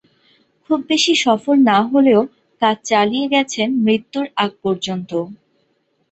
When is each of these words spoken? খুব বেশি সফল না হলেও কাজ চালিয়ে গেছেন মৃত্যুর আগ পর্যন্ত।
খুব 0.65 0.79
বেশি 0.89 1.13
সফল 1.25 1.55
না 1.69 1.77
হলেও 1.91 2.21
কাজ 2.61 2.77
চালিয়ে 2.85 3.25
গেছেন 3.33 3.67
মৃত্যুর 3.85 4.25
আগ 4.37 4.51
পর্যন্ত। 4.63 5.11